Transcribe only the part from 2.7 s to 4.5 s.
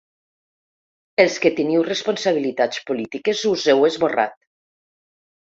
polítiques us heu esborrat.